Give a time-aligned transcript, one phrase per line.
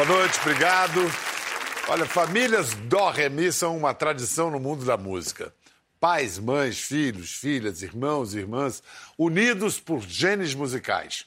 [0.00, 0.98] Boa noite, obrigado.
[1.86, 5.52] Olha, famílias dó remi são uma tradição no mundo da música.
[6.00, 8.82] Pais, mães, filhos, filhas, irmãos e irmãs,
[9.18, 11.26] unidos por genes musicais.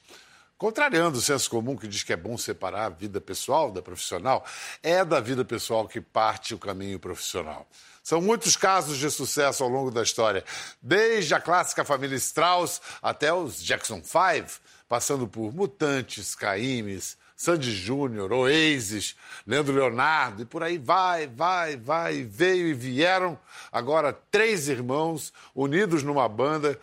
[0.57, 4.43] Contrariando o senso comum que diz que é bom separar a vida pessoal da profissional,
[4.81, 7.69] é da vida pessoal que parte o caminho profissional.
[8.01, 10.43] São muitos casos de sucesso ao longo da história,
[10.81, 14.51] desde a clássica família Strauss até os Jackson Five,
[14.89, 22.23] passando por Mutantes, Caimes, Sandy Júnior, Oasis, Leandro Leonardo, e por aí vai, vai, vai,
[22.23, 23.37] veio e vieram
[23.69, 26.79] agora três irmãos unidos numa banda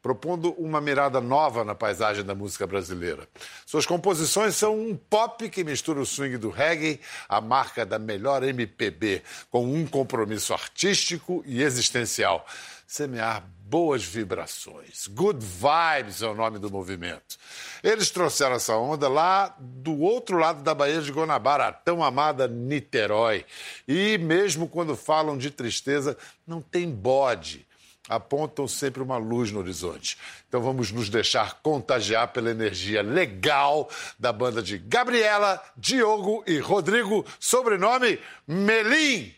[0.00, 3.28] propondo uma mirada nova na paisagem da música brasileira.
[3.66, 8.42] Suas composições são um pop que mistura o swing do reggae, a marca da melhor
[8.42, 12.46] MPB, com um compromisso artístico e existencial.
[12.86, 15.06] Semear boas vibrações.
[15.08, 17.36] Good Vibes é o nome do movimento.
[17.82, 22.48] Eles trouxeram essa onda lá do outro lado da Baía de Guanabara, a tão amada
[22.48, 23.44] Niterói.
[23.86, 27.66] E mesmo quando falam de tristeza, não tem bode
[28.08, 30.16] apontam sempre uma luz no horizonte.
[30.48, 33.86] Então vamos nos deixar contagiar pela energia legal
[34.18, 39.34] da banda de Gabriela, Diogo e Rodrigo, sobrenome Melim.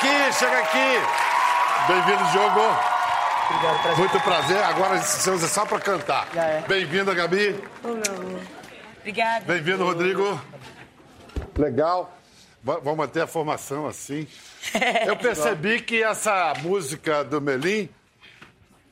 [0.00, 1.88] Aqui, chega aqui.
[1.88, 2.60] Bem-vindo, Diogo.
[3.50, 3.98] Obrigado, prazer.
[3.98, 4.62] Muito prazer.
[4.64, 6.26] Agora você usa só para cantar.
[6.36, 6.62] É.
[6.66, 7.62] Bem-vinda, Gabi.
[9.00, 9.44] Obrigada.
[9.44, 10.40] Bem-vindo, Rodrigo.
[11.58, 12.12] Legal.
[12.62, 14.26] Va- Vamos manter a formação assim.
[15.06, 17.88] Eu percebi que essa música do Melim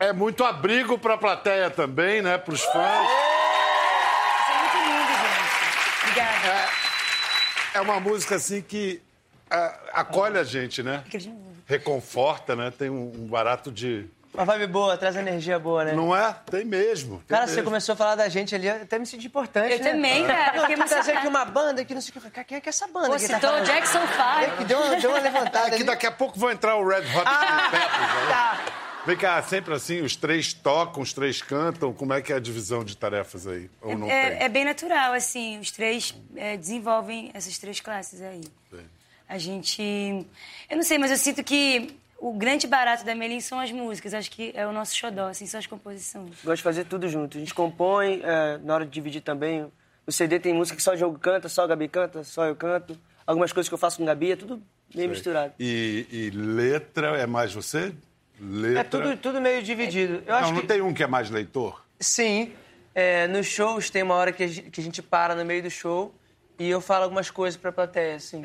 [0.01, 2.37] é muito abrigo para a plateia também, né?
[2.39, 3.09] Para os fãs.
[3.09, 6.03] Isso é muito lindo, gente.
[6.03, 6.69] Obrigada.
[7.75, 9.01] É uma música assim que
[9.93, 11.03] acolhe a gente, né?
[11.67, 12.71] Reconforta, né?
[12.77, 14.07] Tem um, um barato de.
[14.33, 15.93] Uma vibe boa, traz energia boa, né?
[15.95, 16.35] Não é?
[16.51, 17.17] Tem mesmo.
[17.19, 17.65] tem Cara, você mesmo.
[17.65, 19.91] começou a falar da gente ali, eu até me senti importante, Eu né?
[19.93, 20.57] também, cara.
[20.57, 22.45] Eu Fiquei trazer aqui uma banda que não sei o que.
[22.45, 23.07] Quem é que é essa banda?
[23.07, 23.65] Pô, tá citou o falando?
[23.67, 24.65] Jackson É, que 5.
[24.65, 25.85] deu uma, deu uma levantada É que ali.
[25.85, 28.01] daqui a pouco vai entrar o Red Hot Chili Peppers.
[28.01, 28.29] né?
[28.31, 28.61] Tá.
[29.07, 31.93] Vem cá, sempre assim, os três tocam, os três cantam.
[31.95, 33.71] Como é que é a divisão de tarefas aí?
[33.81, 34.15] Ou não tem?
[34.17, 35.59] É, é bem natural, assim.
[35.59, 38.43] Os três é, desenvolvem essas três classes aí.
[39.29, 39.83] A gente...
[40.71, 44.15] Eu não sei, mas eu sinto que o grande barato da Melim são as músicas.
[44.15, 46.31] Acho que é o nosso xodó, assim, são as composições.
[46.43, 47.37] Gosto de fazer tudo junto.
[47.37, 49.71] A gente compõe, é, na hora de dividir também.
[50.07, 52.57] O CD tem música que só o Diogo canta, só a Gabi canta, só eu
[52.57, 52.99] canto.
[53.27, 54.63] Algumas coisas que eu faço com a Gabi, é tudo
[54.95, 55.53] meio misturado.
[55.61, 57.93] E, e letra é mais você?
[58.41, 58.81] Letra.
[58.81, 60.23] É tudo, tudo meio dividido.
[60.27, 60.67] Eu acho Não, não que...
[60.67, 61.85] tem um que é mais leitor?
[62.01, 62.53] Sim.
[62.95, 65.63] É, nos shows tem uma hora que a, gente, que a gente para no meio
[65.63, 66.15] do show
[66.59, 68.43] e eu falo algumas coisas pra plateia, assim.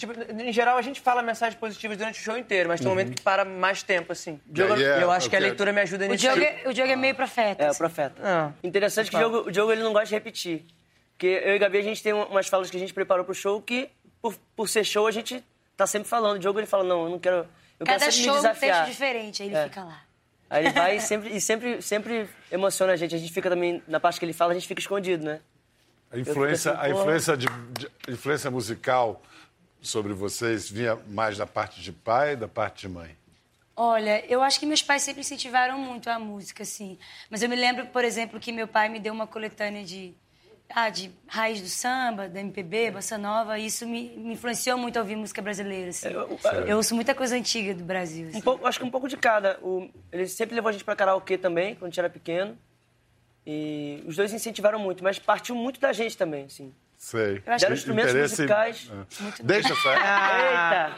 [0.00, 2.90] Tipo, em geral, a gente fala mensagens positivas durante o show inteiro, mas tem um
[2.92, 4.40] momento que para mais tempo, assim.
[4.46, 6.22] Diogo, aí é- eu acho que a leitura me ajuda O nisso.
[6.22, 7.62] Diogo, é, o Diogo é meio profeta.
[7.62, 7.78] É, o assim.
[7.78, 8.14] profeta.
[8.24, 8.52] Ah.
[8.64, 10.64] Interessante que o Diogo, o Diogo ele não gosta de repetir.
[11.12, 13.34] Porque eu e a Gabi, a gente tem umas falas que a gente preparou pro
[13.34, 13.90] show que,
[14.22, 15.44] por, por ser show, a gente
[15.76, 16.36] tá sempre falando.
[16.36, 17.46] O Diogo, ele fala, não, eu não quero...
[17.78, 19.64] Eu Cada quero show me é um texto diferente, aí ele É.
[19.64, 20.00] fica lá.
[20.48, 23.14] Aí ele vai e sempre, e sempre, sempre emociona a gente.
[23.14, 25.40] A gente fica também, na parte que ele fala, a gente fica escondido, né?
[26.10, 29.22] A influência, assim, a influência, de, de- a influência musical
[29.80, 33.16] sobre vocês vinha mais da parte de pai da parte de mãe?
[33.76, 36.98] Olha, eu acho que meus pais sempre incentivaram muito a música, assim.
[37.30, 40.12] Mas eu me lembro, por exemplo, que meu pai me deu uma coletânea de,
[40.68, 44.98] ah, de raiz do samba, da MPB, bossa nova, e isso me, me influenciou muito
[44.98, 46.08] a ouvir música brasileira, assim.
[46.08, 46.28] eu-
[46.68, 48.38] Eu ouço muita coisa antiga do Brasil, assim.
[48.38, 49.58] Um pouco, acho que um pouco de cada.
[49.62, 52.58] O, ele sempre levou a gente pra karaokê também, quando a gente era pequeno.
[53.46, 56.74] E os dois incentivaram muito, mas partiu muito da gente também, assim.
[57.02, 57.42] Sei.
[57.46, 58.90] Eu acho Deram instrumentos musicais.
[58.92, 59.22] É.
[59.22, 59.88] Muito Deixa essa.
[59.88, 60.92] Eita!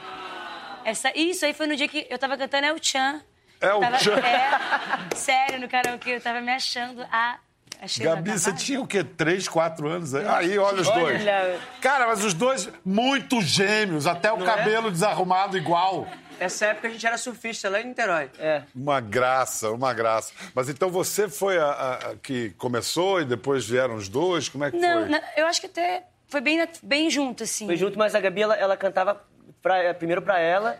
[0.84, 3.22] Essa, isso aí foi no dia que eu tava cantando El Chan.
[3.60, 4.16] El Tava- Chan.
[4.18, 7.38] É, sério, no karaokê, eu tava me achando a...
[7.80, 9.04] a Sheila Gabi, você tinha o quê?
[9.04, 10.12] Três, quatro anos?
[10.12, 11.20] Aí, olha os dois.
[11.22, 11.60] Olha.
[11.80, 14.56] Cara, mas os dois muito gêmeos, até o Não é?
[14.56, 16.08] cabelo desarrumado igual.
[16.42, 18.30] Essa época a gente era surfista lá em Niterói.
[18.38, 18.62] É.
[18.74, 20.32] Uma graça, uma graça.
[20.54, 24.48] Mas então você foi a, a- a que começou e depois vieram os dois?
[24.48, 25.08] Como é que Não, foi?
[25.08, 27.66] não, eu acho que até foi bem, bem junto, assim.
[27.66, 29.22] Foi junto, mas a Gabi, ela, ela cantava
[29.62, 30.78] pra- primeiro pra ela.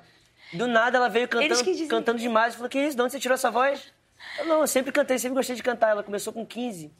[0.53, 1.89] Do nada ela veio cantando, que dizem.
[1.89, 2.53] cantando demais.
[2.55, 2.97] Eu falei, que isso?
[2.97, 3.93] De onde você tirou essa voz?
[4.39, 5.91] Eu, não, eu sempre cantei, sempre gostei de cantar.
[5.91, 6.91] Ela começou com 15.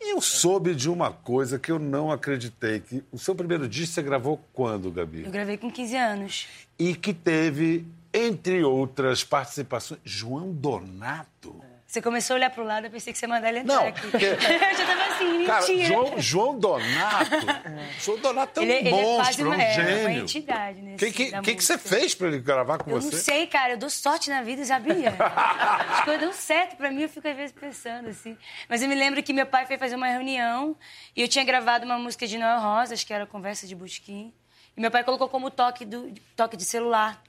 [0.00, 2.80] Eu soube de uma coisa que eu não acreditei.
[2.80, 5.24] Que o seu primeiro disco você gravou quando, Gabi?
[5.24, 6.46] Eu gravei com 15 anos.
[6.78, 11.62] E que teve, entre outras participações, João Donato.
[11.86, 13.86] Você começou a olhar pro lado, eu pensei que você ia mandar ele entrar Não,
[13.86, 14.00] aqui.
[14.10, 15.84] porque- eu já tava assim, Cara, mentira.
[15.86, 17.30] João, João Donato.
[17.98, 19.72] João Donato é um ele, ele é monstro, uma, é um é, uma
[20.10, 20.22] gênio.
[20.22, 23.16] entidade nesse O que, que, que, você fez pra ele gravar com Eu você?
[23.16, 23.72] não sei, cara.
[23.72, 25.14] Eu dou sorte na vida, sabia?
[25.18, 28.36] As coisas dão certo pra mim, eu fico às vezes pensando assim.
[28.68, 30.76] Mas eu me lembro que meu pai foi fazer uma reunião
[31.16, 34.30] e eu tinha gravado uma música de Noel Rosas, que era Conversa de Busquim.
[34.76, 37.22] E meu pai colocou como toque, do, toque de celular.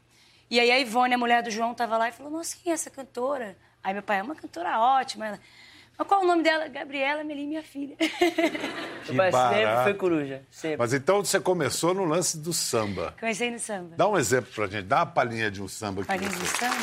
[0.50, 2.74] E aí a Ivone, a mulher do João, tava lá e falou: Nossa, quem é
[2.74, 3.56] essa cantora?
[3.84, 5.28] Aí meu pai, é uma cantora ótima.
[5.28, 5.40] Ela,
[5.98, 6.68] mas qual é o nome dela?
[6.70, 7.98] Gabriela Melim, minha filha.
[9.10, 9.84] Meu pai sempre barato.
[9.84, 10.42] foi coruja.
[10.50, 10.78] Sempre.
[10.78, 13.14] Mas então você começou no lance do samba.
[13.20, 13.96] Comecei no samba.
[13.98, 16.08] Dá um exemplo pra gente, dá uma palhinha de um samba aqui.
[16.08, 16.76] Palhinha de samba?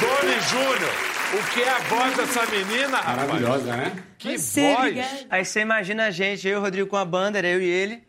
[0.00, 0.92] Doni Júnior,
[1.38, 3.16] o que é a voz dessa menina, rapaz?
[3.16, 4.04] Maravilhosa, né?
[4.18, 4.78] Que Você, voz!
[4.78, 5.26] obrigada.
[5.30, 7.64] Aí você imagina a gente, eu e o Rodrigo com a banda, era eu e
[7.66, 8.02] ele,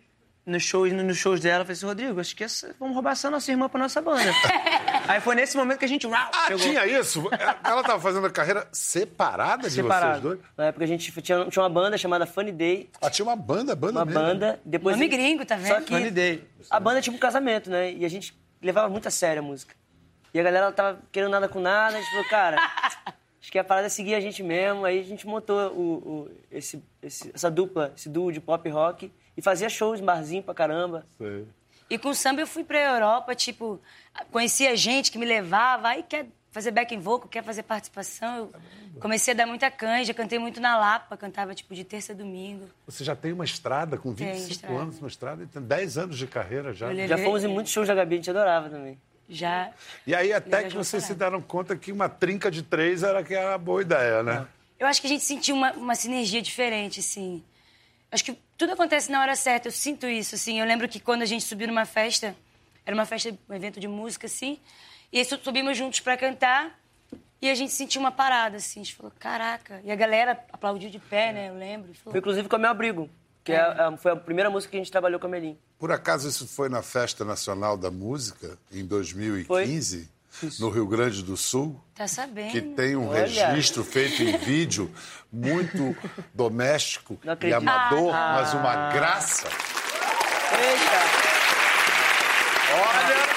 [0.45, 3.29] nos shows, nos shows dela, eu falei assim, Rodrigo, acho que essa, vamos roubar essa
[3.29, 4.31] nossa irmã pra nossa banda.
[5.07, 6.59] Aí foi nesse momento que a gente uau, Ah, chegou.
[6.63, 7.23] tinha isso?
[7.63, 10.21] Ela tava fazendo a carreira separada de vocês separado.
[10.21, 10.39] dois?
[10.57, 13.75] Na época a gente tinha, tinha uma banda chamada Funny Day, Ah, tinha uma banda,
[13.75, 14.19] banda uma mesmo.
[14.19, 14.95] banda, depois...
[14.95, 15.67] Nome gringo, tá vendo?
[15.75, 16.43] Só que Funny Day.
[16.69, 17.91] a banda é tipo um casamento, né?
[17.93, 19.75] E a gente levava muito a sério a música.
[20.33, 22.57] E a galera tava querendo nada com nada, a gente falou, cara,
[23.41, 24.85] acho que a parada é seguir a gente mesmo.
[24.85, 25.81] Aí a gente montou o,
[26.25, 30.43] o- esse, esse- essa dupla, esse duo de pop rock e fazia shows em barzinho
[30.43, 31.05] pra caramba.
[31.17, 31.45] Sei.
[31.89, 33.79] E com samba eu fui pra Europa, tipo,
[34.31, 38.49] conhecia gente que me levava, aí quer fazer back vocal, quer fazer participação.
[38.93, 42.15] Eu comecei a dar muita canja, cantei muito na Lapa, cantava tipo de terça a
[42.15, 42.69] domingo.
[42.85, 44.75] Você já tem uma estrada com Tenho 25 estrada.
[44.75, 46.93] anos, uma estrada, e tem 10 anos de carreira já.
[46.93, 48.97] Já fomos em muitos shows da Gabi, a gente adorava também.
[49.27, 49.71] Já.
[50.05, 53.33] E aí até que vocês se deram conta que uma trinca de três era que
[53.33, 54.45] era a boa ideia, né?
[54.77, 57.41] Eu acho que a gente sentiu uma, uma sinergia diferente, assim.
[58.11, 60.59] Acho que tudo acontece na hora certa, eu sinto isso, assim.
[60.59, 62.35] Eu lembro que quando a gente subiu numa festa,
[62.85, 64.59] era uma festa, um evento de música, assim,
[65.11, 66.79] e aí su- subimos juntos pra cantar,
[67.41, 68.81] e a gente sentiu uma parada, assim.
[68.81, 69.81] A gente falou, caraca.
[69.83, 71.49] E a galera aplaudiu de pé, né?
[71.49, 71.87] Eu lembro.
[71.95, 73.09] Foi Falou, inclusive com a Meu Abrigo,
[73.43, 75.57] que é a- foi a primeira música que a gente trabalhou com a Melim.
[75.79, 80.07] Por acaso isso foi na Festa Nacional da Música, em 2015,
[80.59, 81.79] no Rio Grande do Sul?
[81.95, 82.51] tá sabendo?
[82.51, 83.21] Que tem um Olha.
[83.25, 84.91] registro feito em vídeo
[85.31, 85.95] muito
[86.33, 89.47] doméstico e amador, mas uma graça.
[89.47, 91.31] Eita!
[92.73, 93.31] Olha!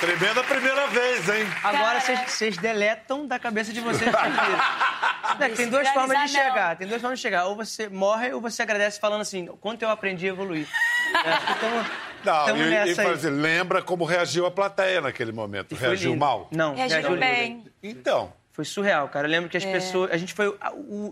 [0.00, 1.46] Tremenda primeira vez, hein?
[1.62, 5.56] Agora vocês deletam da cabeça de vocês isso.
[5.56, 6.44] Tem duas formas de não.
[6.44, 6.76] chegar.
[6.76, 7.46] Tem duas formas de chegar.
[7.46, 10.68] Ou você morre ou você agradece falando assim, quanto eu aprendi a evoluir.
[11.14, 11.86] É, então,
[12.24, 13.06] Não, tamo e, e nessa aí.
[13.06, 15.74] fala assim, lembra como reagiu a plateia naquele momento?
[15.74, 16.20] Reagiu lindo.
[16.20, 16.48] mal?
[16.50, 17.64] Não, Reagiram bem.
[17.82, 19.26] Então, Foi surreal, cara.
[19.26, 19.50] Eu lembro É.
[19.50, 20.10] que as pessoas.
[20.12, 20.56] A gente foi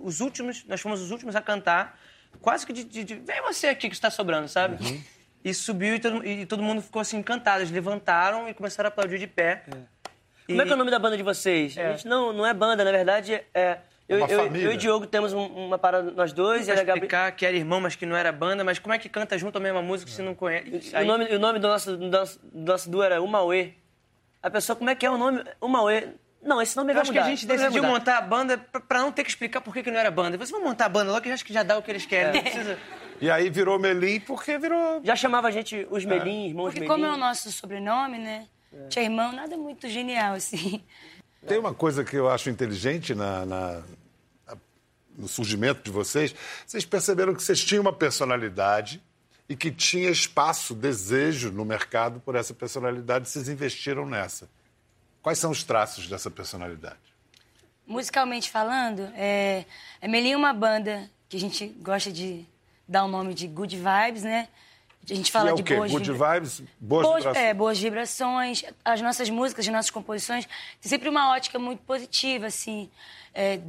[0.04, 0.64] os últimos.
[0.66, 1.98] Nós fomos os últimos a cantar.
[2.40, 2.84] Quase que de.
[2.84, 4.82] de, de vem você aqui que está sobrando, sabe?
[4.82, 5.02] Uhum.
[5.44, 7.60] E subiu e todo, e todo mundo ficou assim encantado.
[7.60, 9.64] Eles levantaram e começaram a aplaudir de pé.
[10.48, 11.76] E- Como é que é o nome da banda de vocês?
[11.76, 13.78] A gente não, não é banda, na verdade, é.
[14.12, 14.66] Eu, uma eu- família.
[14.66, 16.90] eu e o Diogo temos um- uma parada, nós dois, e a Gabi.
[17.00, 19.58] explicar que era irmão, mas que não era banda, mas como é que canta junto
[19.58, 20.94] a mesma música se não conhece?
[20.96, 23.72] O nome, o nome do, nosso, do, nosso, do nosso duo era Umauê.
[24.42, 25.42] A pessoa, como é que é o nome?
[25.60, 26.08] Umauê.
[26.42, 27.88] Não, esse nome Eu vai acho que a gente decidiu mudar.
[27.94, 30.36] montar a banda pra, pra não ter que explicar por que, que não era banda.
[30.36, 32.04] Vocês vão montar a banda logo que eu acho que já dá o que eles
[32.04, 32.32] querem.
[32.34, 32.76] Não precisa...
[33.20, 35.00] e aí virou Melim porque virou...
[35.04, 36.92] Já chamava a gente os Melim, irmãos Porque Melim.
[36.92, 38.46] como é o nosso sobrenome, né?
[38.88, 40.82] Tinha irmão, nada muito genial, assim.
[41.46, 43.82] Tem uma coisa que eu acho inteligente na- na-
[45.16, 46.34] no surgimento de vocês.
[46.66, 49.02] Vocês perceberam que vocês tinham uma personalidade
[49.48, 53.28] e que tinha espaço, desejo no mercado por essa personalidade.
[53.28, 54.48] Vocês investiram nessa.
[55.20, 56.96] Quais são os traços dessa personalidade?
[57.86, 59.64] Musicalmente falando, é,
[60.00, 62.46] a Melinha é uma banda que a gente gosta de
[62.88, 64.48] dar o nome de Good Vibes, né?
[65.10, 67.44] A gente fala é de boas Good vibra- vibes, boas, boas, vibrações.
[67.44, 68.64] é, boas vibrações.
[68.84, 70.46] As nossas músicas, as nossas composições,
[70.80, 72.88] tem sempre uma ótica muito positiva, assim,
[73.34, 73.60] é,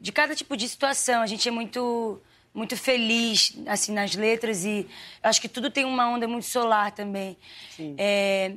[0.00, 1.20] de cada tipo de situação.
[1.22, 2.20] A gente é muito,
[2.54, 4.86] muito feliz, assim, nas letras e
[5.22, 7.36] acho que tudo tem uma onda muito solar também.
[7.98, 8.56] É, a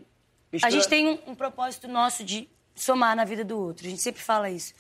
[0.52, 3.86] Mistura- gente tem um, um propósito nosso de somar na vida do outro.
[3.86, 4.74] A gente sempre fala isso.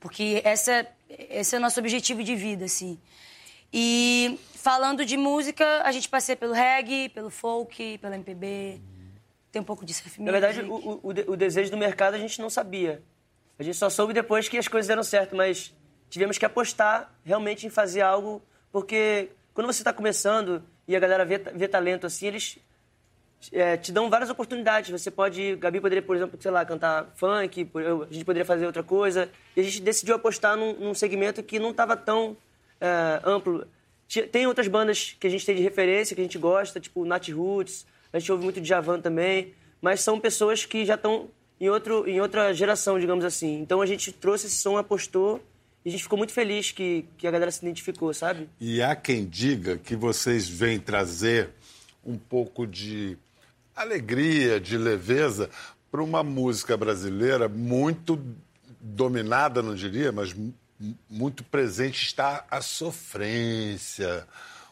[0.00, 2.98] Porque essa, esse é o nosso objetivo de vida, assim.
[3.72, 8.80] E falando de música, a gente passeia pelo reggae, pelo folk, pelo MPB.
[9.50, 12.40] Tem um pouco de surf Na verdade, o, o- o desejo do mercado a gente
[12.40, 13.02] não sabia.
[13.58, 15.74] A gente só soube depois que as coisas deram certo, mas
[16.08, 21.24] tivemos que apostar realmente em fazer algo, porque quando você está começando e a galera
[21.24, 22.58] vê, vê talento assim, eles
[23.52, 24.90] é, te dão várias oportunidades.
[24.90, 27.70] Você pode, Gabi poderia, por exemplo, sei lá, cantar funk,
[28.08, 29.30] a gente poderia fazer outra coisa.
[29.56, 32.36] E a gente decidiu apostar num, num segmento que não estava tão
[32.80, 33.66] é, amplo.
[34.32, 37.28] Tem outras bandas que a gente tem de referência, que a gente gosta, tipo Nat
[37.28, 41.28] Roots, a gente ouve muito de Javan também, mas são pessoas que já estão
[41.60, 43.60] em, outro, em outra geração, digamos assim.
[43.60, 45.42] Então a gente trouxe esse som, apostou
[45.84, 48.48] e a gente ficou muito feliz que, que a galera se identificou, sabe?
[48.60, 51.50] E há quem diga que vocês vêm trazer
[52.04, 53.16] um pouco de
[53.74, 55.48] alegria, de leveza
[55.90, 58.20] para uma música brasileira muito
[58.80, 60.34] dominada, não diria, mas
[61.08, 64.26] muito presente está a sofrência,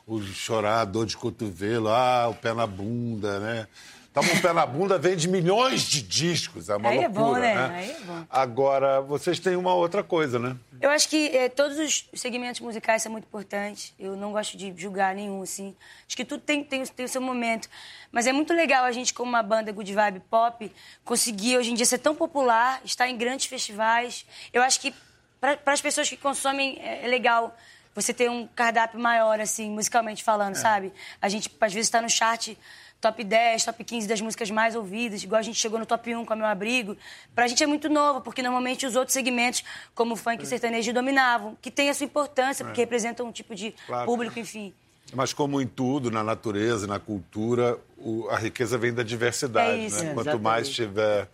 [0.07, 3.67] o chorar, a dor de cotovelo, ah, o pé na bunda, né?
[4.17, 7.35] Toma um pé na bunda, vende milhões de discos, é uma Aí loucura, é bom,
[7.35, 7.55] né?
[7.55, 7.77] né?
[7.77, 8.25] Aí é bom.
[8.31, 10.57] Agora, vocês têm uma outra coisa, né?
[10.81, 13.93] Eu acho que eh, todos os segmentos musicais são muito importantes.
[14.01, 15.77] Eu não gosto de julgar nenhum, assim.
[16.09, 17.69] Acho que tudo tem, tem, tem o seu momento.
[18.11, 20.73] Mas é muito legal a gente, como uma banda good vibe pop,
[21.05, 24.25] conseguir hoje em dia ser tão popular, estar em grandes festivais.
[24.51, 24.95] Eu acho que
[25.39, 27.55] para as pessoas que consomem é, é legal
[27.95, 30.93] você ter um cardápio maior, assim, musicalmente falando, sabe?
[31.21, 32.55] A gente, às vezes, está no chart
[33.01, 36.25] top 10, top 15 das músicas mais ouvidas, igual a gente chegou no top 1
[36.25, 36.97] com a Meu Abrigo.
[37.35, 39.63] Pra gente é muito novo, porque normalmente os outros segmentos,
[39.95, 43.55] como o funk e sertanejo, dominavam, que tem a sua importância, porque representam um tipo
[43.55, 44.07] de Claro.
[44.07, 44.73] público, enfim.
[45.15, 49.87] Mas como em tudo, na natureza, na cultura, o- a riqueza vem da diversidade, É
[49.87, 50.03] isso.
[50.03, 50.11] né?
[50.11, 50.43] É, Quanto exatamente.
[50.43, 51.29] mais tiver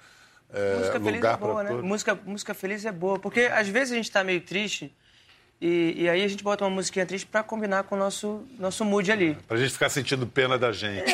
[0.54, 1.70] é, música feliz lugar é boa, né?
[1.80, 3.18] Música, música feliz é boa.
[3.18, 4.92] Porque às vezes a gente tá meio triste
[5.62, 8.84] e, e aí a gente bota uma musiquinha triste pra combinar com o nosso, nosso
[8.84, 9.34] mood ali.
[9.46, 11.10] Pra gente ficar sentindo pena da gente.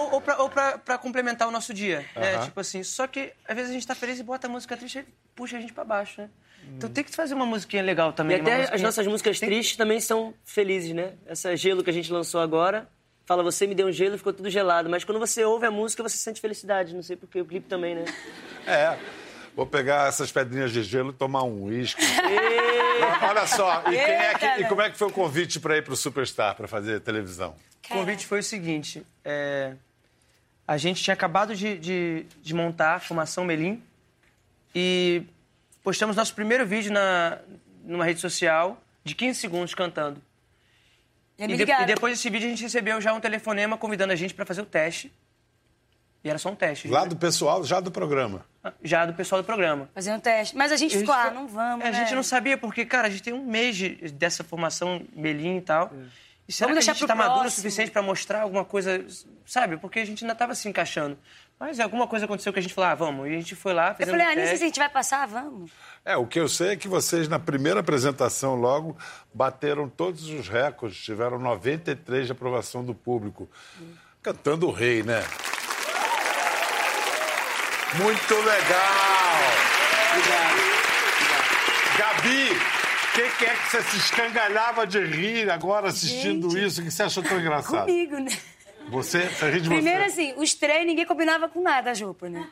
[0.00, 2.04] ou ou, pra, ou pra, pra complementar o nosso dia.
[2.14, 2.34] né?
[2.36, 2.44] Aham.
[2.44, 4.98] Tipo assim, só que às vezes a gente tá feliz e bota a música triste
[5.00, 6.28] e puxa a gente pra baixo, né?
[6.76, 8.36] Então tem que fazer uma musiquinha legal E também.
[8.36, 11.12] uma até as musiquinha- nossas músicas Tem- tristes também são felizes, né?
[11.26, 12.88] Essa gelo que a gente lançou agora,
[13.24, 14.88] fala, você me deu um gelo e ficou tudo gelado.
[14.90, 16.94] Mas quando você ouve a música, você sente felicidade.
[16.94, 18.04] Não sei porque o clipe também, né?
[18.66, 18.98] É.
[19.54, 22.02] Vou pegar essas pedrinhas de gelo e tomar um uísque.
[23.28, 25.82] Olha só, e, quem é que- e como é que foi o convite para ir
[25.82, 27.54] pro Superstar, para fazer televisão?
[27.84, 29.74] O convite foi o seguinte: é,
[30.66, 33.82] a gente tinha acabado de, de, de montar a Formação Melim
[34.74, 35.22] e
[35.82, 37.38] postamos nosso primeiro vídeo na,
[37.84, 40.20] numa rede social de 15 segundos cantando.
[41.38, 44.16] Me E, de- e depois desse vídeo a gente recebeu já um telefonema convidando a
[44.16, 45.12] gente para fazer o teste.
[46.24, 46.88] E era só um teste.
[46.88, 48.44] Lá do pessoal, já do programa.
[48.82, 49.88] Já do pessoal do programa.
[49.94, 50.56] Fazer um teste.
[50.56, 51.98] Mas a gente E a ficou, gente ah, não vamos, É, A né?
[52.00, 55.60] gente não sabia, porque, cara, a gente tem um mês de- dessa formação Melim e
[55.62, 55.92] tal.
[56.48, 58.64] E será Vamos que a deixar gente pro tá maduro o suficiente pra mostrar alguma
[58.64, 59.04] coisa,
[59.44, 59.76] sabe?
[59.76, 61.18] Porque a gente ainda tava se encaixando.
[61.58, 63.26] Mas alguma coisa aconteceu que a gente falou, ah, vamos.
[63.28, 64.88] E a gente foi lá, Eu fez falei, ah, nem sei se a gente vai
[64.90, 65.70] passar, vamos.
[66.04, 68.96] É, o que eu sei é que vocês, na primeira apresentação, logo,
[69.34, 73.50] bateram todos os recordes, tiveram 93 de aprovação do público.
[74.22, 75.24] Cantando o rei, né?
[77.94, 79.76] Muito legal!
[81.96, 86.66] Gabi, o que, que é que você se escangalhava de rir agora assistindo Gente.
[86.66, 86.80] isso?
[86.80, 87.86] O que você achou tão engraçado?
[87.86, 88.36] Comigo, né?
[88.88, 89.28] Você?
[89.28, 90.10] Você ri de Primeiro, você?
[90.10, 92.48] assim, os três, ninguém combinava com nada, as roupas, né?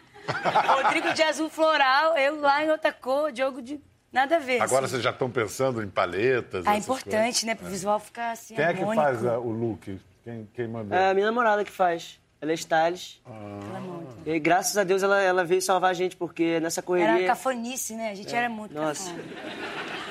[0.82, 3.80] Rodrigo de azul floral, eu lá em outra cor, Diogo de...
[4.12, 4.62] Nada a ver.
[4.62, 4.92] Agora assim.
[4.92, 6.64] vocês já estão pensando em paletas?
[6.64, 7.56] Ah, essas importante, né?
[7.56, 8.72] Pro visual ficar assim, coisas.
[8.72, 9.04] Quem é que harmônico.
[9.04, 10.00] faz ah, o look?
[10.22, 10.96] Quem, quem mandou?
[10.96, 12.20] É a minha namorada que faz.
[12.44, 13.16] Ela é stylist.
[14.26, 17.26] E graças a Deus ela, ela veio salvar a gente, porque nessa Era correria...
[17.26, 18.10] cafonice, né?
[18.10, 19.10] A gente era muito Nossa.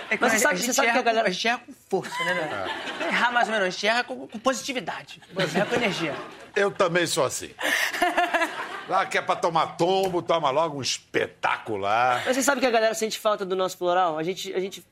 [0.10, 1.34] É que Mas você a sabe- gente você sabe erra que a galera- com- A
[1.34, 2.34] gente erra com força, né?
[2.34, 2.82] né?
[3.02, 5.22] É Errar mais ou menos, a gente erra com, com positividade.
[5.56, 6.16] Erra com energia.
[6.56, 7.50] Eu também sou assim.
[8.90, 12.22] Lá que é pra tomar tombo, toma logo um espetacular.
[12.25, 14.18] Mas você sabe que a galera sente falta do nosso floral?
[14.18, 14.84] A gente, a gente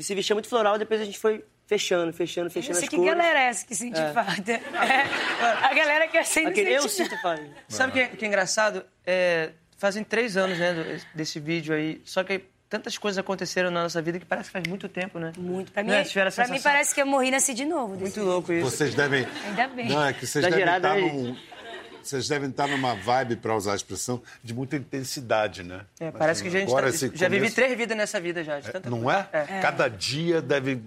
[0.00, 3.12] se vestia muito floral, depois a gente foi fechando, fechando, fechando as que cores.
[3.12, 4.52] galera é essa que sente falta.
[4.52, 5.64] É.
[5.66, 7.44] A galera que assim não Aquele, eu sinto falta.
[7.68, 8.84] Sabe o que, é- que é engraçado?
[9.06, 12.00] É, fazem três anos, né, desse vídeo aí.
[12.04, 15.32] Só que tantas coisas aconteceram na nossa vida que parece que faz muito tempo, né?
[15.38, 15.70] Muito.
[15.72, 16.04] Pra mim, Né?
[16.04, 17.96] Tiveram a pra mim parece que eu morri e nasci de novo.
[17.96, 18.68] desse Muito louco isso.
[18.70, 19.26] Vocês devem.
[19.46, 19.88] Ainda bem.
[19.88, 21.00] Não, é que vocês Tá devem estar aí.
[21.12, 21.36] num.
[22.02, 25.80] Vocês devem estar numa vibe, para usar a expressão, de muita intensidade, né?
[25.98, 28.60] É, parece que a gente Agora, tá- já vivi começo- três vidas nessa vida já.
[28.60, 29.26] De tanta Não coisa.
[29.32, 29.60] é?
[29.62, 30.82] Cada dia deve.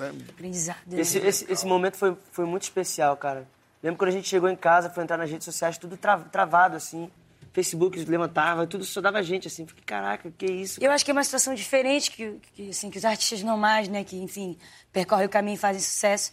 [0.00, 0.12] Né?
[0.30, 0.78] Aprendizado.
[0.92, 3.46] Esse, esse, esse momento foi, foi muito especial, cara.
[3.82, 6.76] Lembro quando a gente chegou em casa, foi entrar nas redes sociais, tudo tra- travado,
[6.76, 7.10] assim.
[7.52, 9.66] Facebook levantava, tudo só dava gente, assim.
[9.66, 10.82] Fiquei, caraca, que isso?
[10.82, 14.04] Eu acho que é uma situação diferente que, que, assim, que os artistas normais, né,
[14.04, 14.56] que, enfim,
[14.92, 16.32] percorrem o caminho e fazem sucesso.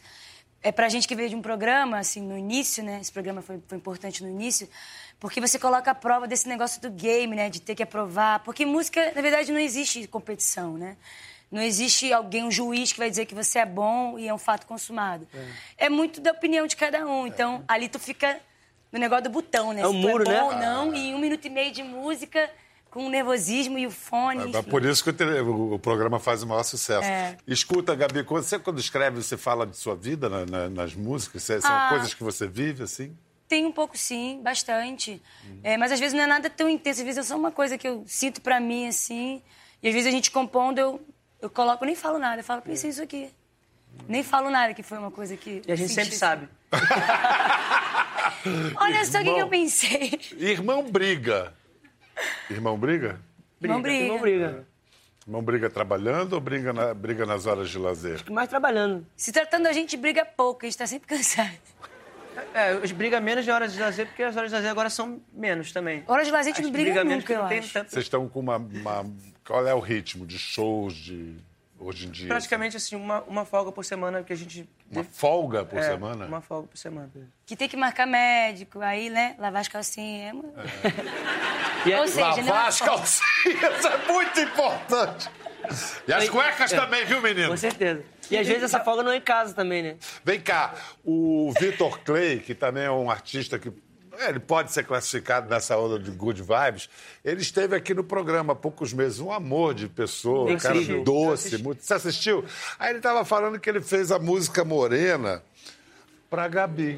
[0.61, 3.59] É pra gente que veio de um programa, assim, no início, né, esse programa foi,
[3.67, 4.67] foi importante no início,
[5.19, 8.43] porque você coloca a prova desse negócio do game, né, de ter que aprovar.
[8.43, 10.97] Porque música, na verdade, não existe competição, né?
[11.51, 14.37] Não existe alguém, um juiz que vai dizer que você é bom e é um
[14.37, 15.27] fato consumado.
[15.77, 17.25] É, muito da opinião de cada um.
[17.25, 18.39] Então, ali tu fica
[18.91, 19.81] no negócio do botão, né?
[19.81, 20.55] É o Se tu muro, é bom né?
[20.55, 22.49] ou não, e um minuto e meio de música
[22.89, 24.55] com o nervosismo e o fone.
[24.55, 27.07] É por isso que o, o- programa faz o maior sucesso.
[27.07, 27.37] É.
[27.47, 31.43] Escuta, Gabi, quando você quando escreve, você fala de sua vida na- na- nas músicas?
[31.43, 31.87] São Ah.
[31.89, 33.15] coisas que você vive, assim?
[33.47, 35.21] Tem um pouco, sim, bastante.
[35.63, 36.99] É, mas às vezes não é nada tão intenso.
[37.01, 39.41] Às vezes é só uma coisa que eu sinto pra mim, assim.
[39.81, 40.99] E às vezes a gente compondo, eu,
[41.41, 42.39] eu coloco, eu nem falo nada.
[42.39, 43.29] Eu falo, pensei isso aqui.
[44.07, 45.61] Nem falo nada que foi uma coisa que.
[45.67, 46.17] E a gente sempre assim.
[46.17, 46.49] sabe.
[48.79, 49.49] Olha só o que, que eu Irmão.
[49.49, 50.19] pensei.
[50.37, 51.53] Irmão briga.
[52.49, 53.19] Irmão briga?
[53.61, 54.07] Não briga.
[54.07, 54.67] Não briga.
[55.25, 58.23] Irmão briga trabalhando ou briga, na- briga nas horas de lazer?
[58.31, 59.05] Mais trabalhando.
[59.15, 61.51] Se tratando a gente, briga pouco, a gente tá sempre cansado.
[62.53, 65.19] É, os briga menos de horas de lazer, porque as horas de lazer agora são
[65.33, 66.03] menos também.
[66.07, 67.73] Hora de lazer a gente não Acho que briga, menos nunca, porque eu não acho.
[67.73, 69.05] tanto- Vocês estão com uma, uma-
[69.47, 71.35] Qual é o ritmo de shows de
[71.79, 72.27] hoje em dia?
[72.27, 74.67] Praticamente assim, uma, uma folga por semana que a gente.
[74.91, 76.25] Uma folga por é, semana?
[76.25, 77.09] Uma folga por semana.
[77.45, 80.35] Que tem que marcar médico, aí, né, lavar as calcinhas.
[80.35, 82.93] é E é- Ou seja, não Lavar é as folga.
[82.95, 85.29] calcinhas é muito importante.
[86.05, 87.49] E as cuecas também, viu, menino?
[87.49, 88.03] Com certeza.
[88.29, 89.95] E às vezes essa folga não é em casa também, né?
[90.25, 90.73] Vem cá,
[91.05, 93.71] o Vitor Clay, que também é um artista que é,
[94.19, 96.89] ele pode ser classificado nessa onda de good vibes,
[97.23, 101.57] ele esteve aqui no programa há poucos meses, um amor de pessoa, um cara doce,
[101.57, 101.83] muito.
[101.83, 102.43] Você assistiu?
[102.79, 105.43] Aí ele estava falando que ele fez a música Morena
[106.29, 106.97] pra Gabi.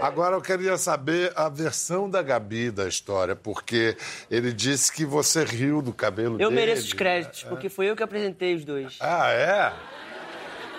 [0.00, 3.96] Agora eu queria saber a versão da Gabi da história, porque
[4.30, 6.60] ele disse que você riu do cabelo Eu dele.
[6.60, 8.98] mereço os créditos, porque foi eu que apresentei os dois.
[9.00, 9.72] Ah, é?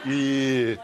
[0.05, 0.77] E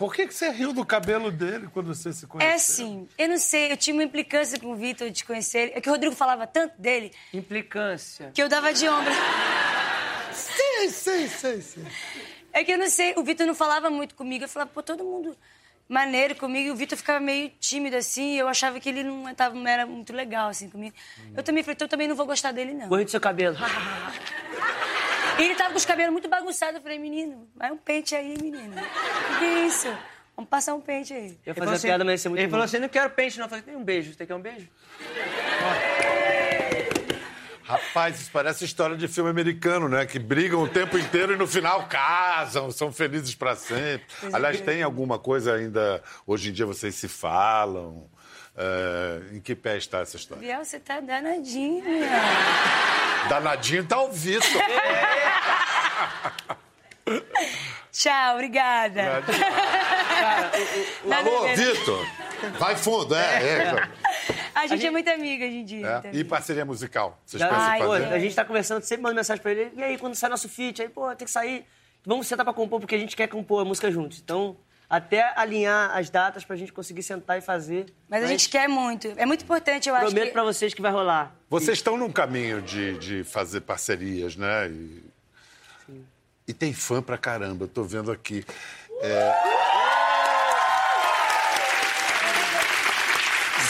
[0.00, 2.50] por que, que você riu do cabelo dele quando você se conheceu?
[2.50, 5.72] É assim, eu não sei, eu tinha uma implicância com o Vitor de conhecer ele.
[5.74, 8.30] É que o Rodrigo falava tanto dele Implicância.
[8.32, 9.12] que eu dava de ombro.
[10.32, 11.86] Sim, sim, sim, sim.
[12.50, 14.44] É que eu não sei, o Vitor não falava muito comigo.
[14.44, 15.36] Eu falava, pô, todo mundo
[15.86, 16.68] maneiro comigo.
[16.68, 18.36] E o Vitor ficava meio tímido assim.
[18.36, 20.96] E eu achava que ele não, tava, não era muito legal assim comigo.
[21.36, 22.88] Eu também falei, então eu também não vou gostar dele, não.
[22.88, 23.58] Corri do seu cabelo.
[25.40, 26.76] E ele tava com os cabelos muito bagunçados.
[26.76, 28.74] Eu falei, menino, vai um pente aí, menino.
[28.76, 29.88] O que é isso?
[30.36, 31.38] Vamos passar um pente aí.
[31.44, 32.50] Eu fazia assim- piada, mas ia ser muito Ele bom.
[32.52, 33.46] falou assim: não quero pente, não.
[33.46, 34.12] Eu falei: tem um beijo.
[34.14, 34.68] Você quer um beijo?
[37.62, 40.04] Rapaz, isso parece história de filme americano, né?
[40.04, 44.04] Que brigam o tempo inteiro e no final casam, são felizes pra sempre.
[44.32, 46.02] Aliás, tem alguma coisa ainda.
[46.26, 48.08] Hoje em dia vocês se falam.
[48.56, 50.42] É, em que pé está essa história?
[50.42, 51.82] Biel, você tá danadinha.
[53.28, 54.60] Danadinho tá o Vitor.
[57.92, 59.02] Tchau, obrigada.
[61.04, 61.54] Nada a Alô, ver, né?
[61.56, 62.06] Vitor?
[62.58, 63.42] Vai fundo, é.
[63.42, 63.88] é.
[64.54, 65.86] A gente é muito amiga hoje em dia.
[65.86, 65.92] É.
[65.94, 66.28] muito E amiga.
[66.28, 67.18] parceria musical?
[67.24, 68.04] Vocês Já- pensam Ai, Pô, fazer?
[68.06, 69.72] a gente tá conversando, sempre manda mensagem pra ele.
[69.76, 70.82] E aí, quando sai nosso feat?
[70.82, 71.64] Aí, pô, tem que sair.
[72.04, 74.18] Vamos sentar pra compor, porque a gente quer compor a música juntos.
[74.22, 74.56] Então,
[74.90, 77.86] até alinhar as datas pra gente conseguir sentar e fazer.
[78.08, 79.06] Mas a gente quer muito.
[79.16, 80.32] É muito importante, eu acho Prometo que...
[80.32, 81.32] pra vocês que vai rolar.
[81.48, 84.68] Vocês estão num caminho de, de fazer parcerias, né?
[84.68, 85.04] E,
[86.48, 88.44] e tem fã pra caramba, eu tô vendo aqui.
[89.00, 89.32] É...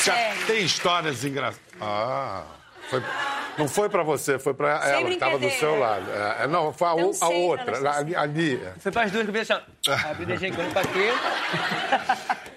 [0.03, 0.47] Já Sério.
[0.47, 1.61] tem histórias engraçadas.
[1.79, 2.45] Ah,
[2.91, 3.03] foi-
[3.59, 6.11] não foi pra você, foi pra ela que tava do seu lado.
[6.11, 8.15] É, não, foi a, Não a outra, lá, ali.
[8.17, 8.61] ali.
[8.79, 9.53] Foi para as duas que eu assim:
[9.89, 9.93] ó.
[10.11, 11.11] Abri, deixei quando pra quê?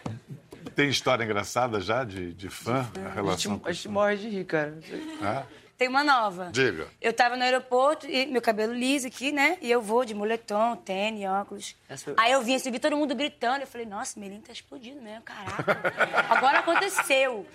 [0.76, 2.78] Tem história engraçada já de, de fã?
[2.80, 4.80] A A gente, relação com a gente morre de rir, cara.
[5.22, 5.44] É?
[5.78, 6.50] Tem uma nova.
[6.52, 6.88] Diga.
[7.02, 9.58] Eu tava no aeroporto, e meu cabelo liso aqui, né?
[9.62, 11.76] E eu vou de moletom, tênis, óculos.
[11.98, 13.62] Foi- Aí eu vim assim, vi todo mundo gritando.
[13.62, 15.78] Eu falei, nossa, Melinho tá explodindo mesmo, caraca.
[16.30, 17.46] Agora aconteceu.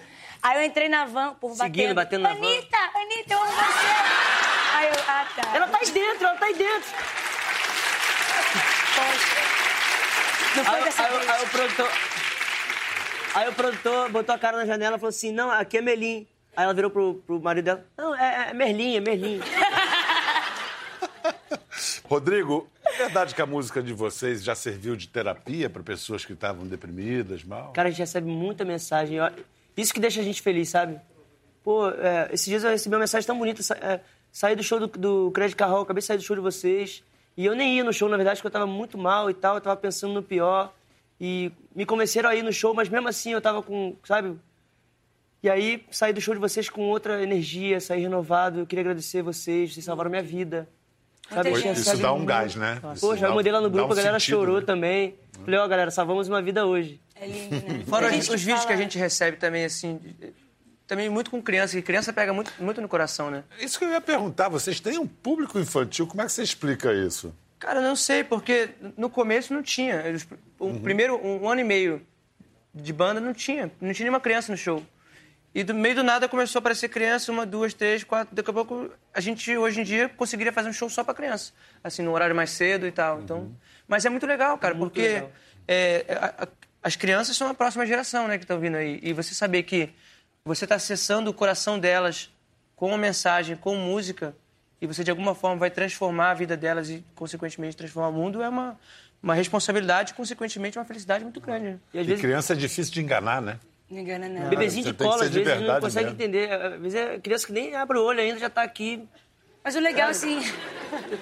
[0.42, 2.22] Aí eu entrei na van, o povo Seguindo, batendo.
[2.22, 2.54] batendo na van.
[2.54, 3.86] Anitta, Anitta, eu amo você.
[4.74, 5.56] Aí eu, ah, tá.
[5.56, 6.90] Ela tá aí dentro, ela tá aí dentro.
[10.56, 11.28] Não foi Aí, dessa aí, vez.
[11.28, 11.90] aí o produtor.
[13.34, 16.26] Aí o produtor botou a cara na janela e falou assim: não, aqui é Melim.
[16.56, 19.40] Aí ela virou pro, pro marido dela: não, é, é Merlin, é Merlin.
[22.04, 26.32] Rodrigo, é verdade que a música de vocês já serviu de terapia para pessoas que
[26.32, 27.72] estavam deprimidas, mal?
[27.72, 29.20] Cara, a gente recebe muita mensagem.
[29.20, 29.30] ó,
[29.80, 30.98] Isso que deixa a gente feliz, sabe?
[31.62, 33.62] Pô, é, esses dias eu recebi uma mensagem tão bonita.
[33.62, 34.00] sa- é,
[34.32, 37.02] saí do show do, do Credit Carroll, acabei de sair do show de vocês.
[37.36, 39.54] E eu nem ia no show, na verdade, porque eu tava muito mal e tal.
[39.54, 40.74] Eu tava pensando no pior.
[41.20, 44.36] E me convenceram a ir no show, mas mesmo assim eu tava com, sabe?
[45.42, 48.60] E aí saí do show de vocês com outra energia, saí renovado.
[48.60, 50.68] Eu queria agradecer vocês, vocês salvaram minha vida.
[51.30, 51.54] Sabe?
[51.56, 51.80] Gente.
[51.80, 52.80] Isso dá um gás, né?
[53.00, 54.66] Poxa, eu mandei lá no grupo, um a galera sentido, chorou né?
[54.66, 55.14] também.
[55.44, 56.98] Falei, ó, galera, salvamos uma vida hoje.
[57.20, 57.84] É lindo, né?
[57.88, 60.00] Fora os, os vídeos que a gente recebe também, assim.
[60.86, 63.44] Também muito com criança, que criança pega muito, muito no coração, né?
[63.60, 66.92] Isso que eu ia perguntar, vocês têm um público infantil, como é que você explica
[66.94, 67.34] isso?
[67.58, 70.02] Cara, não sei, porque no começo não tinha.
[70.58, 72.06] O primeiro um, ano e meio
[72.72, 73.70] de banda não tinha.
[73.80, 74.82] Não tinha nenhuma criança no show.
[75.54, 78.34] E do meio do nada começou a aparecer criança, uma, duas, três, quatro.
[78.34, 81.52] Daqui a pouco a gente, hoje em dia, conseguiria fazer um show só pra criança.
[81.82, 83.20] Assim, num horário mais cedo e tal.
[83.20, 83.50] Então,
[83.88, 85.32] mas é muito legal, cara, porque legal.
[85.66, 86.48] é, a- a-
[86.82, 88.98] as crianças são a próxima geração, né, que estão vindo aí.
[89.02, 89.90] E você saber que
[90.44, 92.30] você está acessando o coração delas
[92.76, 94.34] com uma mensagem, com música,
[94.80, 98.42] e você de alguma forma vai transformar a vida delas e, consequentemente, transformar o mundo,
[98.42, 98.78] é uma,
[99.22, 101.64] uma responsabilidade e, consequentemente, uma felicidade muito grande.
[101.64, 101.78] né?
[101.92, 102.20] E, às vezes...
[102.20, 103.58] criança é difícil de enganar, né?
[103.90, 104.48] Não engana, não.
[104.48, 106.22] Bebezinho Você de cola, às vezes, não consegue mesmo.
[106.22, 106.52] entender.
[106.52, 109.02] Às vezes é criança que nem abre o olho ainda, já tá aqui.
[109.64, 110.40] Mas o legal, assim,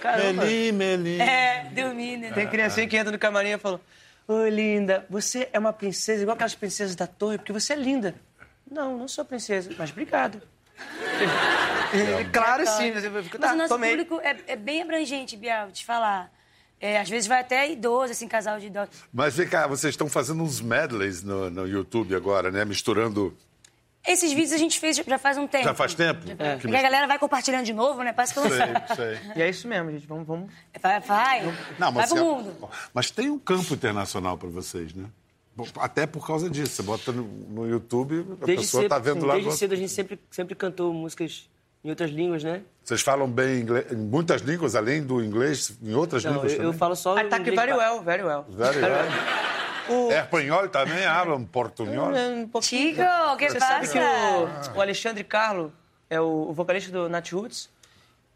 [0.00, 0.44] Caramba.
[0.44, 1.20] Melim, melim.
[1.20, 2.34] é dormindo.
[2.34, 3.80] Tem criancinha que entra no camarim e fala:
[4.28, 8.14] Oi, linda, você é uma princesa igual aquelas princesas da torre, porque você é linda.
[8.68, 10.42] Não, não sou princesa, mas obrigado.
[11.92, 12.92] É, claro, sim.
[12.92, 13.90] Você fica, Mas tá, o nosso tomei.
[13.90, 16.30] público é, é bem abrangente, Biel, vou te falar.
[16.80, 18.94] É, às vezes vai até idoso, assim, casal de idosos.
[19.12, 22.64] Mas vem cá, vocês estão fazendo uns medleys no, no YouTube agora, né?
[22.64, 23.34] Misturando.
[24.06, 25.64] Esses vídeos a gente fez já faz um tempo.
[25.64, 26.20] Já faz tempo?
[26.38, 26.54] É.
[26.56, 28.12] Que Porque a galera vai compartilhando de novo, né?
[28.12, 28.66] Parece que eu não Sei,
[28.96, 29.18] sei.
[29.36, 30.06] E é isso mesmo, gente.
[30.06, 30.50] Vamos, vamos.
[30.80, 31.42] Vai, vai.
[31.78, 32.68] Não, vai mas, pro é- mundo.
[32.94, 35.06] mas tem um campo internacional para vocês, né?
[35.80, 36.72] Até por causa disso.
[36.76, 39.32] Você bota no, no YouTube, a Desde pessoa cedo, tá vendo sim, lá.
[39.34, 41.48] desde no- cedo a gente sempre, sempre cantou músicas
[41.82, 42.62] em outras línguas, né?
[42.84, 46.58] Vocês falam bem inglês, em muitas línguas, além do inglês, em outras Não, línguas eu,
[46.58, 46.78] eu também?
[46.78, 48.44] falo só Ataque inglês very well, very well.
[48.48, 49.06] Very well.
[50.10, 52.14] Espanhol também hablam portunhol?
[52.14, 52.94] É, um pouquinho.
[52.96, 53.72] Chico, o que Você passa?
[53.72, 55.72] sabe que o, o Alexandre Carlo,
[56.08, 57.70] é o, o vocalista do Nat Roots,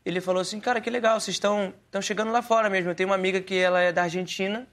[0.05, 2.91] ele falou assim, cara, que legal, vocês estão estão chegando lá fora mesmo.
[2.91, 4.67] Eu tenho uma amiga que ela é da Argentina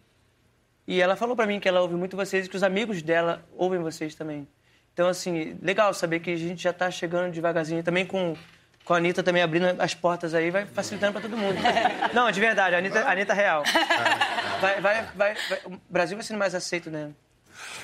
[0.88, 3.44] e ela falou pra mim que ela ouve muito vocês e que os amigos dela
[3.58, 4.48] ouvem vocês também.
[4.94, 7.84] Então, assim, legal saber que a gente já tá chegando devagarzinho.
[7.84, 8.36] Também com,
[8.84, 11.56] com a Anitta também abrindo as portas aí, vai facilitando pra todo mundo.
[12.13, 13.63] Não, de verdade, a Anitta, a Anitta real.
[14.60, 17.12] Vai, vai, vai, vai- o Brasil vai sendo mais aceito, né?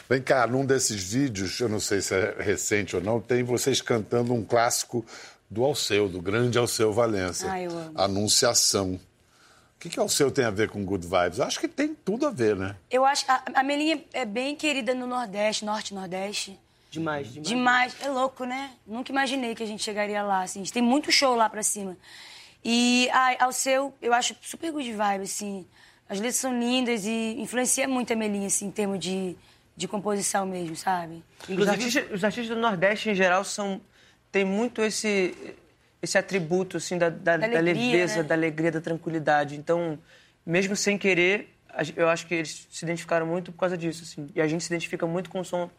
[0.09, 3.81] Vem cá, num desses vídeos, eu não sei se é recente ou não, tem vocês
[3.81, 5.05] cantando um clássico
[5.49, 7.51] do Alceu, do grande Alceu Valença.
[7.51, 7.91] Ah, eu amo.
[7.95, 8.93] Anunciação.
[8.93, 11.39] O que, que Alceu tem a ver com Good Vibes?
[11.39, 12.75] Acho que tem tudo a ver, né?
[12.89, 13.25] Eu acho.
[13.29, 16.57] A, a Melinha é bem querida no Nordeste, Norte e Nordeste.
[16.89, 17.47] Demais, demais.
[17.49, 17.95] Demais.
[18.01, 18.71] É louco, né?
[18.85, 20.59] Nunca imaginei que a gente chegaria lá, assim.
[20.61, 21.97] A gente tem muito show lá pra cima.
[22.63, 25.67] E ai, ao seu, eu acho super good vibe, assim.
[26.09, 29.35] As letras são lindas e influencia muito a Melinha, assim, em termos de,
[29.75, 31.23] de composição mesmo, sabe?
[31.49, 33.81] Os artistas, os artistas do Nordeste, em geral, são
[34.33, 35.55] tem muito esse,
[36.01, 38.23] esse atributo assim, da, da, da alegria, leveza, né?
[38.23, 39.55] da alegria, da tranquilidade.
[39.55, 39.99] Então,
[40.43, 41.55] mesmo sem querer,
[41.95, 44.03] eu acho que eles se identificaram muito por causa disso.
[44.03, 44.27] Assim.
[44.33, 45.69] E a gente se identifica muito com o som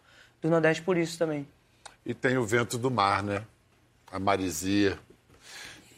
[0.41, 1.49] do Nordeste por isso também.
[2.07, 3.43] E tem o vento do mar, né?
[4.13, 4.97] A marisia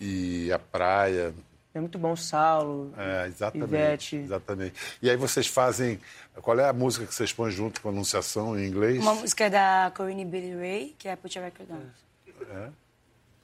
[0.00, 1.34] e a praia.
[1.76, 2.94] É muito bom, Saulo.
[2.96, 3.68] É, exatamente.
[3.68, 4.16] Ivete.
[4.16, 4.74] Exatamente.
[5.02, 6.00] E aí vocês fazem.
[6.40, 8.98] Qual é a música que vocês põem junto com a anunciação em inglês?
[8.98, 12.70] Uma música da Corinne Billy Ray, que é Put Your Record On.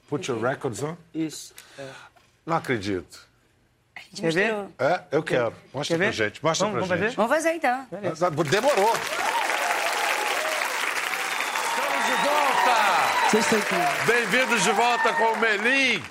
[0.08, 0.96] Put your records on?
[1.12, 1.52] Isso.
[1.78, 1.86] é.
[2.46, 3.20] Não acredito.
[3.94, 4.54] A gente Quer ver?
[4.78, 5.54] É, eu quero.
[5.72, 6.12] Mostra Quer pra ver?
[6.12, 6.42] gente.
[6.42, 7.16] Mostra Vamos- pra vamos gente.
[7.16, 7.86] Vamos fazer então.
[7.90, 8.92] Demorou.
[11.68, 13.30] Estamos de volta!
[13.30, 14.06] Vocês estão aqui.
[14.06, 16.02] Bem-vindos de volta com o Melim,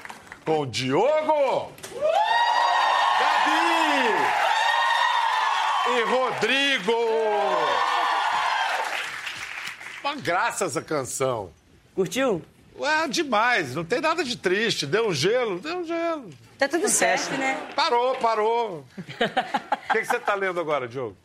[0.46, 1.72] com o Diogo,
[3.20, 4.12] Gabi
[5.98, 6.94] e Rodrigo.
[10.04, 11.52] Uma graça essa canção.
[11.96, 12.42] Curtiu?
[12.80, 14.88] Ué, demais, não tem nada de triste.
[14.88, 16.30] Deu um gelo, deu um gelo.
[16.58, 17.56] Tá tudo certo, né?
[17.76, 18.86] Parou, parou.
[19.90, 21.18] O que, que você está lendo agora, Diogo?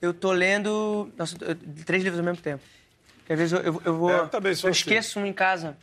[0.00, 2.62] Eu tô lendo nossa, eu- três livros ao mesmo tempo.
[3.18, 4.10] Porque às vezes eu, eu, eu vou.
[4.12, 4.80] É, eu também sou eu assim.
[4.80, 5.76] esqueço um em casa,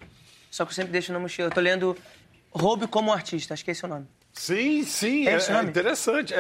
[0.50, 1.50] só que eu sempre deixo na mochila.
[1.50, 1.98] Eu tô lendo
[2.52, 4.08] Roube como Artista, acho que esse é o nome.
[4.34, 5.70] Sim, sim, É é, esse é nome?
[5.70, 6.34] interessante.
[6.34, 6.38] É,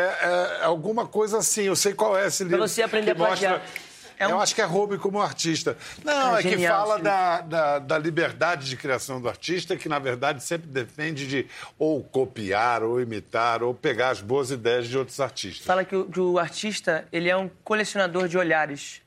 [0.59, 2.59] é alguma coisa assim, eu sei qual é esse livro.
[2.59, 3.59] você aprender que a plagiar.
[3.59, 3.89] mostra-
[4.21, 5.77] É um- Eu acho que é Roube como artista.
[6.03, 9.87] Não, é que genial fala esse da, da, da liberdade de criação do artista, que
[9.87, 14.97] na verdade sempre depende de ou copiar, ou imitar, ou pegar as boas ideias de
[14.97, 15.65] outros artistas.
[15.65, 19.01] Fala que o, que o artista ele é um colecionador de olhares.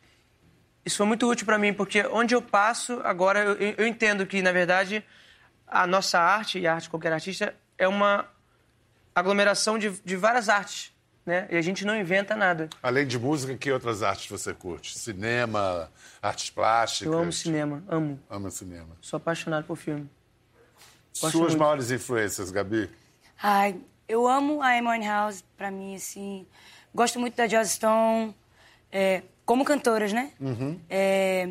[0.83, 4.41] Isso foi muito útil para mim, porque onde eu passo, agora eu- eu entendo que,
[4.41, 5.05] na verdade,
[5.72, 8.28] a nossa arte, e a arte de qualquer artista, é uma
[9.14, 10.92] aglomeração de, de várias artes.
[11.24, 11.46] Né?
[11.50, 12.68] E a gente não inventa nada.
[12.82, 14.98] Além de música, que outras artes você curte?
[14.98, 15.88] Cinema,
[16.20, 17.12] artes plásticas?
[17.12, 18.20] Eu amo cinema, amo.
[18.28, 18.96] Ama cinema.
[19.00, 20.11] Sou apaixonado por filme.
[21.20, 21.58] Gosto Suas muito.
[21.58, 22.90] maiores influências, Gabi?
[23.40, 23.76] Ai,
[24.08, 26.46] eu amo a Amy House, pra mim, assim.
[26.92, 28.35] Gosto muito da Joss Stone,
[28.90, 30.32] é, como cantoras, né?
[30.40, 30.80] Uhum.
[30.90, 31.50] É,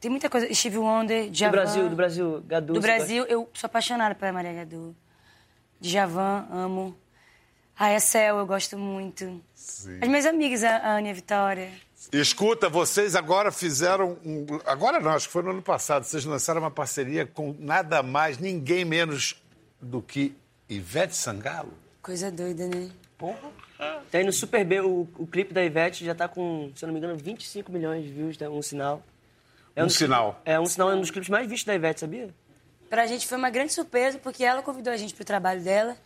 [0.00, 0.52] tem muita coisa.
[0.52, 1.50] Steve Wonder, Do Djavan.
[1.52, 2.72] Brasil, do Brasil, Gadu.
[2.72, 4.96] Do Brasil, eu sou apaixonada pela Maria Gadu.
[5.80, 6.96] Djavan, amo.
[7.78, 9.40] A Cel, eu gosto muito.
[9.54, 9.98] Sim.
[10.02, 11.70] As minhas amigas, a Anne e a Vitória.
[12.12, 14.46] Escuta, vocês agora fizeram um.
[14.66, 16.04] Agora não, acho que foi no ano passado.
[16.04, 19.42] Vocês lançaram uma parceria com nada mais, ninguém menos
[19.80, 20.34] do que
[20.68, 21.72] Ivete Sangalo.
[22.02, 22.90] Coisa doida, né?
[23.16, 23.50] Porra.
[24.10, 24.80] Tá indo super bem.
[24.80, 28.04] O, o clipe da Ivete já tá com, se eu não me engano, 25 milhões
[28.04, 28.48] de views, né?
[28.48, 29.02] um sinal.
[29.76, 30.40] É Um dos- sinal.
[30.44, 32.28] É, um sinal é um dos clipes mais vistos da Ivete, sabia?
[32.88, 35.96] Pra gente foi uma grande surpresa, porque ela convidou a gente pro trabalho dela.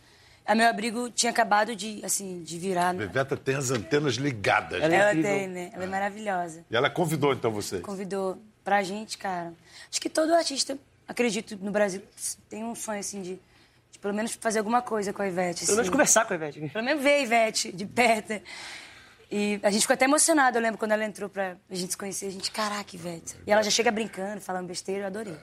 [0.45, 2.89] A Meu Abrigo tinha acabado de, assim, de virar.
[2.89, 4.79] A Beveta tem as antenas ligadas.
[4.83, 5.71] Ela é Ela tem, né?
[5.73, 6.63] Ela é maravilhosa.
[6.69, 7.81] E ela convidou, então, vocês.
[7.81, 9.51] Convidou pra gente, cara.
[9.89, 12.03] Acho que todo artista, acredito, no Brasil,
[12.47, 13.39] tem um sonho, assim, de,
[13.91, 15.61] de pelo menos fazer alguma coisa com a Ivete.
[15.65, 15.91] Pelo menos assim.
[15.91, 16.69] conversar com a Ivete.
[16.69, 18.39] Pelo menos ver a Ivete de perto.
[19.31, 21.97] E a gente ficou até emocionado, eu lembro, quando ela entrou pra a gente se
[21.97, 22.27] conhecer.
[22.27, 23.35] A gente, caraca, Ivete.
[23.45, 25.35] E ela já chega brincando, falando besteira, eu adorei.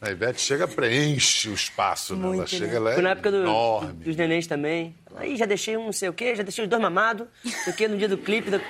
[0.00, 2.24] A Ivete chega, preenche o espaço, né?
[2.26, 2.76] Ela Muito, chega, né?
[2.76, 4.04] ela é Foi na época do- enorme.
[4.04, 4.94] dos nenéns também.
[5.16, 7.72] Aí já deixei um não sei o quê, já deixei os dois mamados, não sei
[7.72, 8.50] o quê, no dia do clipe.
[8.50, 8.60] Da...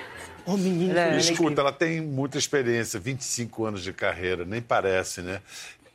[0.45, 0.91] Ô, menino.
[0.91, 4.61] Ela é- E ela é Escuta, ela tem muita experiência, 25 anos de carreira, nem
[4.61, 5.41] parece, né?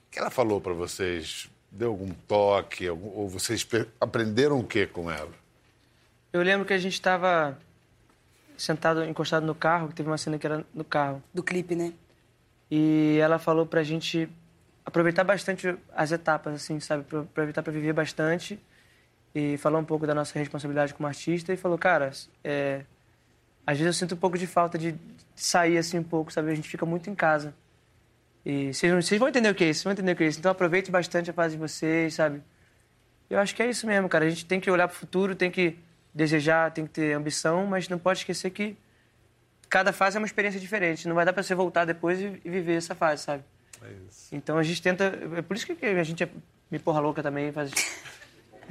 [0.08, 1.48] O que ela falou pra vocês?
[1.70, 2.86] Deu algum toque?
[2.88, 3.66] Algum- Ou vocês
[4.00, 5.30] aprenderam o que com ela?
[6.32, 7.56] Eu lembro que a gente tava
[8.60, 11.22] sentado, encostado no carro, que teve uma cena que era no carro.
[11.32, 11.92] Do clipe, né?
[12.70, 14.28] E ela falou pra gente
[14.84, 17.04] aproveitar bastante as etapas, assim, sabe?
[17.04, 18.58] Pro- Aproveitar pra viver bastante.
[19.34, 21.52] E falou um pouco da nossa responsabilidade como artista.
[21.52, 22.10] E falou, cara,
[22.44, 22.84] é,
[23.66, 24.94] às vezes eu sinto um pouco de falta de
[25.34, 26.50] sair, assim, um pouco, sabe?
[26.50, 27.54] A gente fica muito em casa.
[28.44, 30.24] E vocês, não- vocês vão entender o que é isso, vocês vão entender o que
[30.24, 30.38] é isso.
[30.38, 32.42] Então aproveite bastante a fase de vocês, sabe?
[33.28, 34.24] Eu acho que é isso mesmo, cara.
[34.24, 35.76] A gente tem que olhar pro futuro, tem que
[36.14, 38.76] desejar, tem que ter ambição, mas não pode esquecer que
[39.68, 41.06] cada fase é uma experiência diferente.
[41.08, 43.44] Não vai dar pra você voltar depois e e viver essa fase, sabe?
[44.30, 45.12] Então a gente tenta.
[45.36, 46.28] É por isso que a gente é
[46.70, 47.50] me porra louca também.
[47.52, 47.70] Faz...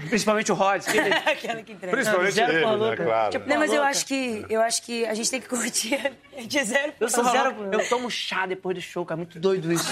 [0.07, 0.81] Principalmente o Rod.
[0.83, 1.91] que ele- Aquela que entrega.
[1.97, 2.85] Principalmente zero ele, porra né?
[2.85, 3.03] louca.
[3.03, 3.31] Claro.
[3.31, 5.99] Tipo, Não, mas eu acho que eu acho que a gente tem que curtir
[6.47, 6.93] de zero.
[6.99, 7.59] Eu sou Porra zero.
[7.61, 7.75] louca.
[7.75, 9.17] Eu tomo chá depois do show, cara.
[9.17, 9.89] Muito doido isso.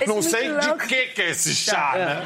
[0.00, 0.78] Esse Não sei louco.
[0.78, 2.22] de que que é esse chá, né?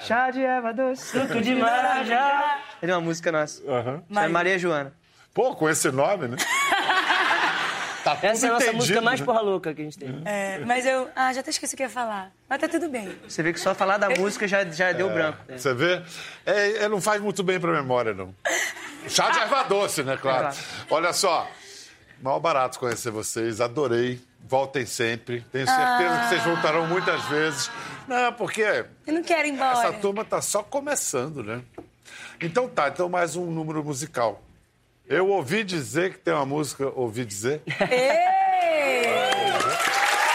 [0.00, 2.58] Chá de erva doce, suco de marajá.
[2.82, 3.62] Ele é uma música nossa.
[3.70, 4.02] Aham.
[4.12, 4.92] Chama Maria Joana.
[5.34, 6.36] Pô, com esse nome, né?
[8.04, 9.26] Tá tudo Essa é a nossa entendido, música mais né?
[9.26, 10.22] porra louca que a gente tem.
[10.24, 11.10] É, mas eu.
[11.14, 12.30] Ah, já até esqueci o que ia falar.
[12.48, 13.14] Mas tá tudo bem.
[13.28, 15.38] Você vê que só falar da música já, já deu branco.
[15.48, 16.00] Você vê?
[16.46, 18.34] É, é, não faz muito bem pra memória, não.
[19.08, 20.16] Chá de erva doce, né?
[20.16, 20.42] Claro.
[20.44, 20.56] Claro.
[20.88, 21.50] Olha só,
[22.22, 24.18] mal barato conhecer vocês, adorei.
[24.46, 25.42] Voltem sempre.
[25.52, 27.70] Tenho certeza que vocês voltarão muitas vezes.
[28.06, 29.78] Não, porque Eu não quero ir embora.
[29.78, 31.60] essa turma tá só começando, né?
[32.40, 34.42] Então tá, então mais um número musical.
[35.06, 37.62] Eu ouvi dizer que tem uma música, ouvi dizer.
[37.66, 39.04] Ei!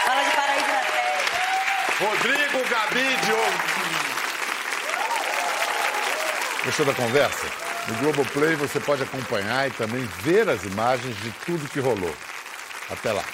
[0.04, 2.10] Fala de paraíso na terra.
[2.10, 3.74] Rodrigo, Gabi, Diogo.
[6.64, 7.46] Gostou da conversa?
[7.88, 12.14] No Globoplay você pode acompanhar e também ver as imagens de tudo que rolou.
[12.90, 13.24] Até lá.